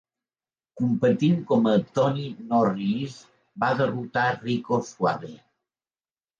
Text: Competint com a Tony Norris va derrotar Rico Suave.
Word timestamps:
Competint 0.79 1.43
com 1.51 1.69
a 1.73 1.73
Tony 1.99 2.25
Norris 2.55 3.21
va 3.67 3.71
derrotar 3.85 4.27
Rico 4.43 4.83
Suave. 4.93 5.35